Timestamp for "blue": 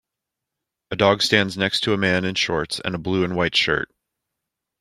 2.97-3.23